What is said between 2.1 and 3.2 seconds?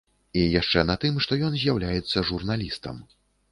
журналістам.